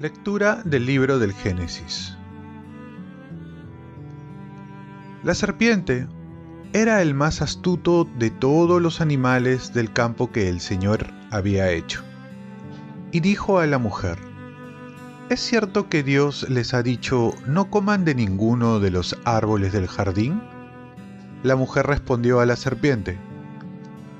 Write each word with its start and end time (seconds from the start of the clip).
Lectura 0.00 0.62
del 0.64 0.86
libro 0.86 1.18
del 1.18 1.32
Génesis. 1.32 2.16
La 5.24 5.34
serpiente 5.34 6.06
era 6.72 7.02
el 7.02 7.14
más 7.14 7.42
astuto 7.42 8.04
de 8.04 8.30
todos 8.30 8.80
los 8.80 9.00
animales 9.00 9.74
del 9.74 9.92
campo 9.92 10.30
que 10.30 10.48
el 10.48 10.60
Señor 10.60 11.06
había 11.32 11.72
hecho. 11.72 12.04
Y 13.10 13.18
dijo 13.18 13.58
a 13.58 13.66
la 13.66 13.78
mujer, 13.78 14.27
¿Es 15.30 15.40
cierto 15.40 15.90
que 15.90 16.02
Dios 16.02 16.48
les 16.48 16.72
ha 16.72 16.82
dicho, 16.82 17.34
no 17.46 17.68
coman 17.68 18.06
de 18.06 18.14
ninguno 18.14 18.80
de 18.80 18.90
los 18.90 19.14
árboles 19.26 19.74
del 19.74 19.86
jardín? 19.86 20.40
La 21.42 21.54
mujer 21.54 21.86
respondió 21.86 22.40
a 22.40 22.46
la 22.46 22.56
serpiente, 22.56 23.18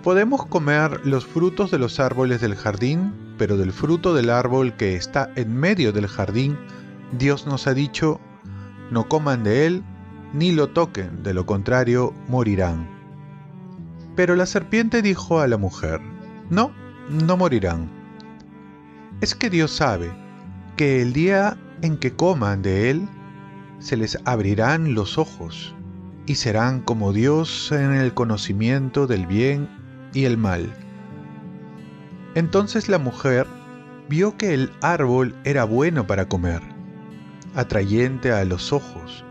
Podemos 0.02 0.44
comer 0.44 1.00
los 1.06 1.26
frutos 1.26 1.70
de 1.70 1.78
los 1.78 1.98
árboles 1.98 2.42
del 2.42 2.54
jardín, 2.56 3.14
pero 3.38 3.56
del 3.56 3.72
fruto 3.72 4.12
del 4.12 4.28
árbol 4.28 4.74
que 4.76 4.96
está 4.96 5.30
en 5.34 5.56
medio 5.56 5.94
del 5.94 6.08
jardín, 6.08 6.58
Dios 7.18 7.46
nos 7.46 7.66
ha 7.66 7.72
dicho, 7.72 8.20
no 8.90 9.08
coman 9.08 9.44
de 9.44 9.64
él, 9.64 9.82
ni 10.34 10.52
lo 10.52 10.68
toquen, 10.68 11.22
de 11.22 11.32
lo 11.32 11.46
contrario 11.46 12.12
morirán. 12.28 12.86
Pero 14.14 14.36
la 14.36 14.44
serpiente 14.44 15.00
dijo 15.00 15.40
a 15.40 15.48
la 15.48 15.56
mujer, 15.56 16.02
no, 16.50 16.70
no 17.08 17.38
morirán. 17.38 17.88
Es 19.22 19.34
que 19.34 19.48
Dios 19.48 19.70
sabe 19.70 20.27
que 20.78 21.02
el 21.02 21.12
día 21.12 21.58
en 21.82 21.96
que 21.96 22.12
coman 22.12 22.62
de 22.62 22.88
él, 22.88 23.08
se 23.80 23.96
les 23.96 24.16
abrirán 24.24 24.94
los 24.94 25.18
ojos 25.18 25.74
y 26.24 26.36
serán 26.36 26.82
como 26.82 27.12
Dios 27.12 27.72
en 27.72 27.94
el 27.94 28.14
conocimiento 28.14 29.08
del 29.08 29.26
bien 29.26 29.68
y 30.14 30.24
el 30.24 30.38
mal. 30.38 30.72
Entonces 32.36 32.88
la 32.88 32.98
mujer 32.98 33.48
vio 34.08 34.36
que 34.36 34.54
el 34.54 34.70
árbol 34.80 35.34
era 35.42 35.64
bueno 35.64 36.06
para 36.06 36.28
comer, 36.28 36.62
atrayente 37.56 38.30
a 38.30 38.44
los 38.44 38.72
ojos 38.72 39.24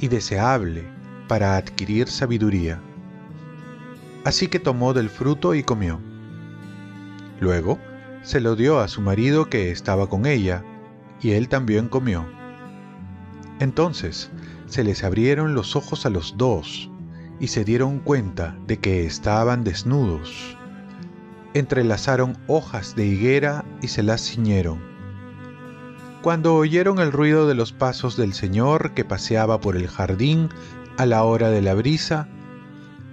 y 0.00 0.08
deseable 0.08 0.82
para 1.28 1.58
adquirir 1.58 2.08
sabiduría. 2.08 2.80
Así 4.24 4.48
que 4.48 4.58
tomó 4.58 4.94
del 4.94 5.10
fruto 5.10 5.54
y 5.54 5.62
comió. 5.62 6.00
Luego 7.38 7.78
se 8.22 8.40
lo 8.40 8.56
dio 8.56 8.80
a 8.80 8.88
su 8.88 9.02
marido 9.02 9.50
que 9.50 9.70
estaba 9.70 10.08
con 10.08 10.24
ella, 10.24 10.64
y 11.20 11.32
él 11.32 11.48
también 11.48 11.88
comió. 11.88 12.26
Entonces 13.60 14.30
se 14.66 14.84
les 14.84 15.04
abrieron 15.04 15.54
los 15.54 15.76
ojos 15.76 16.06
a 16.06 16.10
los 16.10 16.36
dos, 16.36 16.90
y 17.38 17.48
se 17.48 17.64
dieron 17.64 17.98
cuenta 17.98 18.56
de 18.66 18.78
que 18.78 19.04
estaban 19.04 19.62
desnudos 19.64 20.56
entrelazaron 21.58 22.36
hojas 22.48 22.94
de 22.96 23.06
higuera 23.06 23.64
y 23.80 23.88
se 23.88 24.02
las 24.02 24.20
ciñeron. 24.20 24.78
Cuando 26.20 26.54
oyeron 26.54 26.98
el 26.98 27.12
ruido 27.12 27.48
de 27.48 27.54
los 27.54 27.72
pasos 27.72 28.16
del 28.16 28.34
Señor 28.34 28.92
que 28.92 29.06
paseaba 29.06 29.60
por 29.60 29.76
el 29.76 29.88
jardín 29.88 30.50
a 30.98 31.06
la 31.06 31.22
hora 31.24 31.48
de 31.48 31.62
la 31.62 31.72
brisa, 31.72 32.28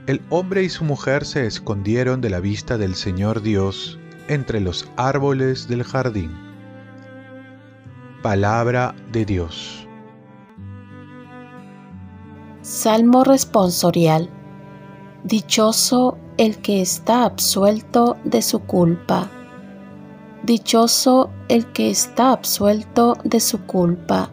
el 0.08 0.22
hombre 0.30 0.64
y 0.64 0.70
su 0.70 0.84
mujer 0.84 1.26
se 1.26 1.46
escondieron 1.46 2.20
de 2.20 2.30
la 2.30 2.42
vista 2.42 2.78
del 2.78 2.96
Señor 2.96 3.42
Dios 3.42 3.98
entre 4.28 4.60
los 4.60 4.90
árboles 4.98 5.70
del 5.70 5.84
jardín. 5.84 6.32
Palabra 8.24 8.96
de 9.12 9.26
Dios. 9.26 9.86
Salmo 12.62 13.26
responsorial. 13.26 14.30
Dichoso 15.26 16.18
el 16.38 16.60
que 16.60 16.80
está 16.80 17.26
absuelto 17.26 18.16
de 18.24 18.42
su 18.42 18.62
culpa. 18.62 19.30
Dichoso 20.42 21.32
el 21.50 21.66
que 21.74 21.90
está 21.90 22.32
absuelto 22.32 23.18
de 23.26 23.42
su 23.42 23.66
culpa, 23.66 24.32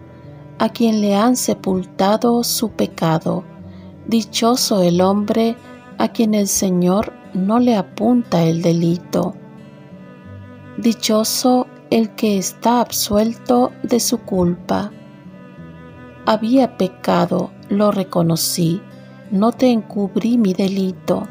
a 0.60 0.68
quien 0.68 1.00
le 1.00 1.16
han 1.16 1.34
sepultado 1.34 2.44
su 2.44 2.70
pecado. 2.70 3.42
Dichoso 4.06 4.82
el 4.82 5.00
hombre 5.00 5.56
a 5.98 6.06
quien 6.12 6.34
el 6.34 6.46
Señor 6.46 7.12
no 7.34 7.58
le 7.58 7.74
apunta 7.74 8.44
el 8.44 8.62
delito. 8.62 9.34
Dichoso 10.78 11.66
el 11.90 12.10
que 12.10 12.38
está 12.38 12.80
absuelto 12.80 13.72
de 13.82 14.00
su 14.00 14.18
culpa. 14.18 14.92
Había 16.26 16.76
pecado, 16.76 17.50
lo 17.68 17.90
reconocí, 17.90 18.80
no 19.30 19.52
te 19.52 19.70
encubrí 19.70 20.38
mi 20.38 20.52
delito 20.52 21.26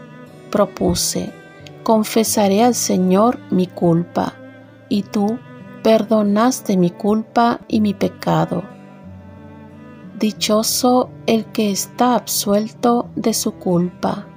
propuse, 0.50 1.32
confesaré 1.84 2.64
al 2.64 2.76
Señor 2.76 3.40
mi 3.52 3.68
culpa, 3.68 4.34
y 4.90 5.04
tú 5.04 5.40
perdonaste 5.84 6.76
mi 6.78 6.90
culpa 6.90 7.62
y 7.68 7.82
mi 7.82 7.94
pecado. 7.94 8.64
Dichoso 10.20 11.10
el 11.28 11.46
que 11.46 11.72
está 11.72 12.16
absuelto 12.16 13.10
de 13.16 13.34
su 13.34 13.54
culpa. 13.54 14.28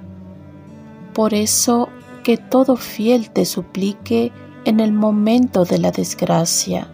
Por 1.13 1.33
eso 1.33 1.89
que 2.23 2.37
todo 2.37 2.77
fiel 2.77 3.31
te 3.31 3.43
suplique 3.43 4.31
en 4.65 4.79
el 4.79 4.93
momento 4.93 5.65
de 5.65 5.77
la 5.77 5.91
desgracia. 5.91 6.87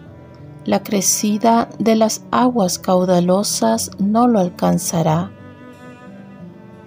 La 0.66 0.84
crecida 0.84 1.70
de 1.80 1.96
las 1.96 2.24
aguas 2.32 2.80
caudalosas 2.80 3.92
no 4.00 4.28
lo 4.28 4.40
alcanzará. 4.40 5.32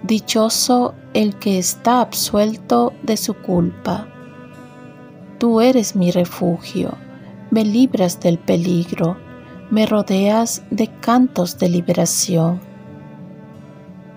Dichoso 0.03 0.93
el 1.13 1.37
que 1.39 1.57
está 1.57 2.01
absuelto 2.01 2.93
de 3.03 3.17
su 3.17 3.33
culpa. 3.33 4.07
Tú 5.39 5.61
eres 5.61 5.95
mi 5.95 6.11
refugio, 6.11 6.97
me 7.51 7.65
libras 7.65 8.19
del 8.19 8.37
peligro, 8.37 9.17
me 9.69 9.85
rodeas 9.85 10.63
de 10.69 10.87
cantos 10.99 11.57
de 11.57 11.69
liberación. 11.69 12.61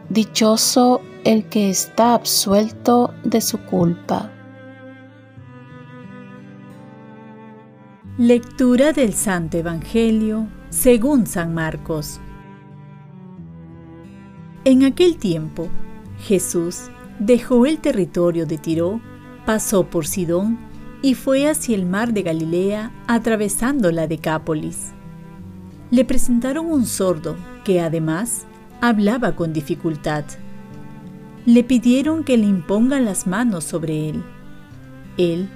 Dichoso 0.09 1.01
el 1.25 1.49
que 1.49 1.71
está 1.71 2.15
absuelto 2.15 3.13
de 3.25 3.41
su 3.41 3.59
culpa. 3.65 4.36
Lectura 8.19 8.95
del 8.95 9.13
Santo 9.13 9.59
Evangelio 9.59 10.49
según 10.71 11.27
San 11.27 11.53
Marcos. 11.53 12.19
En 14.65 14.85
aquel 14.85 15.19
tiempo, 15.19 15.69
Jesús 16.21 16.85
dejó 17.19 17.67
el 17.67 17.79
territorio 17.79 18.47
de 18.47 18.57
Tiro, 18.57 19.03
pasó 19.45 19.91
por 19.91 20.07
Sidón 20.07 20.59
y 21.03 21.13
fue 21.13 21.47
hacia 21.47 21.77
el 21.77 21.85
mar 21.85 22.15
de 22.15 22.23
Galilea 22.23 22.91
atravesando 23.07 23.93
la 23.93 24.07
Decápolis. 24.07 24.93
Le 25.91 26.07
presentaron 26.07 26.73
un 26.73 26.87
sordo 26.87 27.37
que 27.65 27.83
además 27.83 28.47
hablaba 28.81 29.37
con 29.37 29.53
dificultad. 29.53 30.25
Le 31.45 31.63
pidieron 31.65 32.25
que 32.25 32.39
le 32.39 32.47
impongan 32.47 33.05
las 33.05 33.27
manos 33.27 33.65
sobre 33.65 34.09
él. 34.09 34.25
Él, 35.19 35.51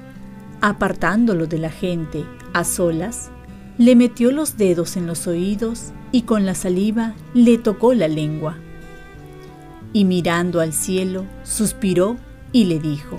apartándolo 0.61 1.47
de 1.47 1.57
la 1.57 1.71
gente 1.71 2.27
a 2.53 2.65
solas, 2.65 3.31
le 3.79 3.97
metió 3.97 4.31
los 4.31 4.57
dedos 4.57 4.97
en 4.97 5.07
los 5.07 5.27
oídos 5.27 5.93
y 6.13 6.23
con 6.23 6.45
la 6.45 6.55
saliva 6.55 7.15
le 7.35 7.59
tocó 7.59 7.95
la 7.95 8.09
lengua 8.09 8.57
y 9.93 10.05
mirando 10.05 10.61
al 10.61 10.73
cielo, 10.73 11.27
suspiró 11.43 12.17
y 12.53 12.65
le 12.65 12.79
dijo, 12.79 13.17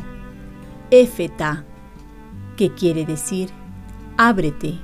Éfeta, 0.90 1.66
que 2.56 2.74
quiere 2.74 3.06
decir, 3.06 3.50
ábrete. 4.18 4.75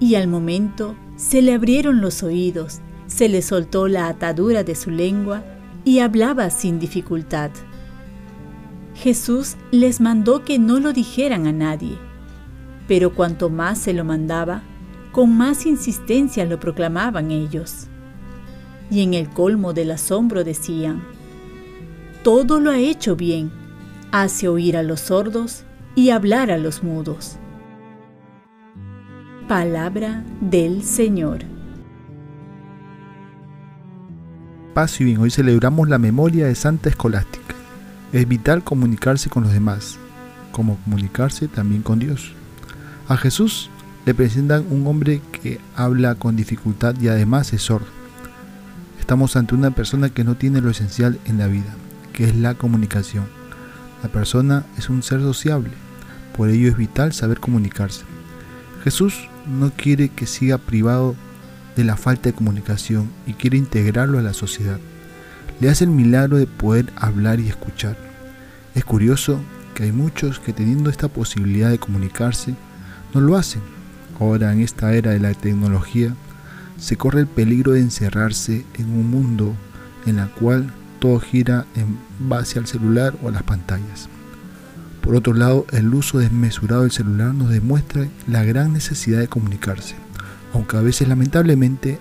Y 0.00 0.14
al 0.14 0.28
momento 0.28 0.94
se 1.16 1.42
le 1.42 1.54
abrieron 1.54 2.00
los 2.00 2.22
oídos, 2.22 2.80
se 3.06 3.28
le 3.28 3.42
soltó 3.42 3.88
la 3.88 4.08
atadura 4.08 4.62
de 4.62 4.74
su 4.74 4.90
lengua 4.90 5.42
y 5.84 6.00
hablaba 6.00 6.50
sin 6.50 6.78
dificultad. 6.78 7.50
Jesús 8.94 9.56
les 9.70 10.00
mandó 10.00 10.44
que 10.44 10.58
no 10.58 10.78
lo 10.78 10.92
dijeran 10.92 11.46
a 11.46 11.52
nadie, 11.52 11.98
pero 12.88 13.14
cuanto 13.14 13.50
más 13.50 13.78
se 13.78 13.92
lo 13.92 14.04
mandaba, 14.04 14.62
con 15.12 15.36
más 15.36 15.66
insistencia 15.66 16.44
lo 16.44 16.58
proclamaban 16.58 17.30
ellos 17.30 17.88
y 18.90 19.02
en 19.02 19.14
el 19.14 19.28
colmo 19.28 19.72
del 19.72 19.90
asombro 19.90 20.44
decían, 20.44 21.02
todo 22.22 22.60
lo 22.60 22.70
ha 22.70 22.78
hecho 22.78 23.16
bien, 23.16 23.50
hace 24.12 24.48
oír 24.48 24.76
a 24.76 24.82
los 24.82 25.00
sordos 25.00 25.64
y 25.94 26.10
hablar 26.10 26.50
a 26.50 26.58
los 26.58 26.82
mudos. 26.82 27.36
Palabra 29.46 30.24
del 30.40 30.82
Señor. 30.82 31.40
Paz 34.74 35.00
y 35.00 35.04
bien, 35.04 35.18
hoy 35.18 35.30
celebramos 35.30 35.88
la 35.88 35.98
memoria 35.98 36.46
de 36.46 36.54
Santa 36.54 36.88
Escolástica. 36.88 37.54
Es 38.12 38.28
vital 38.28 38.62
comunicarse 38.62 39.28
con 39.28 39.42
los 39.42 39.52
demás, 39.52 39.98
como 40.52 40.76
comunicarse 40.84 41.48
también 41.48 41.82
con 41.82 41.98
Dios. 41.98 42.32
A 43.08 43.16
Jesús 43.16 43.70
le 44.04 44.12
presentan 44.12 44.66
un 44.68 44.86
hombre 44.86 45.22
que 45.32 45.60
habla 45.74 46.14
con 46.14 46.36
dificultad 46.36 46.94
y 47.00 47.08
además 47.08 47.54
es 47.54 47.62
sordo 47.62 47.86
Estamos 49.00 49.34
ante 49.36 49.54
una 49.54 49.70
persona 49.70 50.10
que 50.10 50.24
no 50.24 50.34
tiene 50.34 50.60
lo 50.60 50.68
esencial 50.68 51.18
en 51.24 51.38
la 51.38 51.46
vida, 51.46 51.74
que 52.12 52.24
es 52.24 52.36
la 52.36 52.52
comunicación. 52.52 53.24
La 54.02 54.10
persona 54.10 54.66
es 54.76 54.90
un 54.90 55.02
ser 55.02 55.20
sociable, 55.20 55.70
por 56.36 56.50
ello 56.50 56.68
es 56.68 56.76
vital 56.76 57.14
saber 57.14 57.40
comunicarse. 57.40 58.02
Jesús 58.84 59.30
no 59.46 59.70
quiere 59.70 60.10
que 60.10 60.26
siga 60.26 60.58
privado 60.58 61.16
de 61.76 61.84
la 61.84 61.96
falta 61.96 62.28
de 62.28 62.34
comunicación 62.34 63.08
y 63.26 63.32
quiere 63.32 63.56
integrarlo 63.56 64.18
a 64.18 64.22
la 64.22 64.34
sociedad. 64.34 64.78
Le 65.60 65.70
hace 65.70 65.84
el 65.84 65.90
milagro 65.90 66.36
de 66.36 66.46
poder 66.46 66.92
hablar 66.96 67.40
y 67.40 67.48
escuchar. 67.48 67.96
Es 68.74 68.84
curioso 68.84 69.40
que 69.72 69.84
hay 69.84 69.92
muchos 69.92 70.40
que 70.40 70.52
teniendo 70.52 70.90
esta 70.90 71.08
posibilidad 71.08 71.70
de 71.70 71.78
comunicarse, 71.78 72.54
no 73.14 73.20
lo 73.20 73.36
hacen. 73.36 73.62
Ahora 74.20 74.52
en 74.52 74.60
esta 74.60 74.92
era 74.94 75.12
de 75.12 75.20
la 75.20 75.34
tecnología, 75.34 76.14
se 76.78 76.96
corre 76.96 77.20
el 77.20 77.26
peligro 77.26 77.72
de 77.72 77.80
encerrarse 77.80 78.64
en 78.78 78.86
un 78.90 79.10
mundo 79.10 79.54
en 80.06 80.16
la 80.16 80.26
cual 80.28 80.72
todo 80.98 81.20
gira 81.20 81.66
en 81.74 81.98
base 82.18 82.58
al 82.58 82.66
celular 82.66 83.14
o 83.22 83.28
a 83.28 83.32
las 83.32 83.42
pantallas. 83.42 84.08
Por 85.02 85.14
otro 85.14 85.32
lado, 85.32 85.66
el 85.70 85.92
uso 85.94 86.18
desmesurado 86.18 86.82
del 86.82 86.90
celular 86.90 87.32
nos 87.34 87.50
demuestra 87.50 88.06
la 88.26 88.44
gran 88.44 88.72
necesidad 88.72 89.20
de 89.20 89.28
comunicarse, 89.28 89.94
aunque 90.52 90.76
a 90.76 90.82
veces 90.82 91.08
lamentablemente 91.08 91.98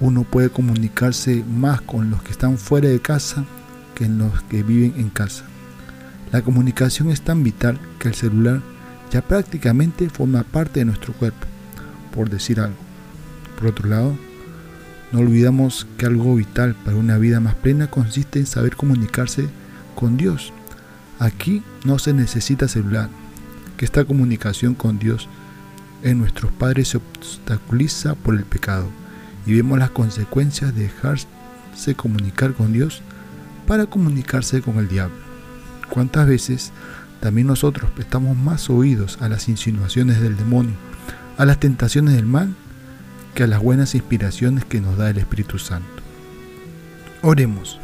uno 0.00 0.24
puede 0.24 0.50
comunicarse 0.50 1.44
más 1.48 1.80
con 1.80 2.10
los 2.10 2.22
que 2.22 2.32
están 2.32 2.58
fuera 2.58 2.88
de 2.88 3.00
casa 3.00 3.44
que 3.94 4.04
en 4.04 4.18
los 4.18 4.42
que 4.44 4.62
viven 4.62 4.94
en 4.96 5.10
casa. 5.10 5.44
La 6.32 6.42
comunicación 6.42 7.10
es 7.10 7.22
tan 7.22 7.42
vital 7.42 7.78
que 7.98 8.08
el 8.08 8.14
celular 8.14 8.62
ya 9.12 9.20
prácticamente 9.20 10.08
forma 10.08 10.42
parte 10.42 10.80
de 10.80 10.86
nuestro 10.86 11.12
cuerpo, 11.12 11.46
por 12.14 12.30
decir 12.30 12.58
algo. 12.58 12.76
Por 13.58 13.68
otro 13.68 13.88
lado, 13.88 14.16
no 15.12 15.20
olvidamos 15.20 15.86
que 15.98 16.06
algo 16.06 16.34
vital 16.34 16.74
para 16.74 16.96
una 16.96 17.18
vida 17.18 17.38
más 17.38 17.54
plena 17.54 17.88
consiste 17.88 18.38
en 18.38 18.46
saber 18.46 18.74
comunicarse 18.74 19.46
con 19.94 20.16
Dios. 20.16 20.54
Aquí 21.18 21.62
no 21.84 21.98
se 21.98 22.14
necesita 22.14 22.68
celular, 22.68 23.10
que 23.76 23.84
esta 23.84 24.06
comunicación 24.06 24.74
con 24.74 24.98
Dios 24.98 25.28
en 26.02 26.18
nuestros 26.18 26.50
padres 26.50 26.88
se 26.88 26.96
obstaculiza 26.96 28.14
por 28.14 28.34
el 28.34 28.44
pecado 28.44 28.88
y 29.44 29.54
vemos 29.54 29.78
las 29.78 29.90
consecuencias 29.90 30.74
de 30.74 30.84
dejarse 30.84 31.26
comunicar 31.96 32.54
con 32.54 32.72
Dios 32.72 33.02
para 33.66 33.84
comunicarse 33.86 34.62
con 34.62 34.78
el 34.78 34.88
diablo. 34.88 35.14
¿Cuántas 35.90 36.26
veces 36.26 36.72
también 37.22 37.46
nosotros 37.46 37.88
prestamos 37.92 38.36
más 38.36 38.68
oídos 38.68 39.16
a 39.20 39.28
las 39.28 39.48
insinuaciones 39.48 40.20
del 40.20 40.36
demonio, 40.36 40.74
a 41.38 41.44
las 41.44 41.60
tentaciones 41.60 42.16
del 42.16 42.26
mal, 42.26 42.52
que 43.36 43.44
a 43.44 43.46
las 43.46 43.62
buenas 43.62 43.94
inspiraciones 43.94 44.64
que 44.64 44.80
nos 44.80 44.98
da 44.98 45.08
el 45.08 45.18
Espíritu 45.18 45.60
Santo? 45.60 46.02
Oremos. 47.22 47.78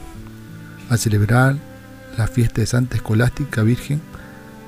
Al 0.90 0.98
celebrar 0.98 1.56
la 2.16 2.26
fiesta 2.26 2.62
de 2.62 2.66
Santa 2.66 2.96
Escolástica 2.96 3.62
Virgen, 3.62 4.00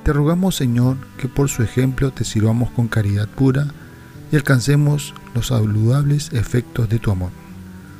te 0.05 0.13
rogamos 0.13 0.55
Señor 0.55 0.95
que 1.17 1.27
por 1.27 1.49
su 1.49 1.63
ejemplo 1.63 2.11
te 2.11 2.23
sirvamos 2.23 2.71
con 2.71 2.87
caridad 2.87 3.27
pura 3.27 3.67
y 4.31 4.37
alcancemos 4.37 5.13
los 5.35 5.47
saludables 5.47 6.31
efectos 6.31 6.87
de 6.87 6.99
tu 6.99 7.11
amor. 7.11 7.31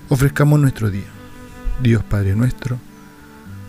Ofrezcamos 0.07 0.57
nuestro 0.57 0.89
día. 0.89 1.09
Dios 1.83 2.01
Padre 2.05 2.33
nuestro, 2.33 2.79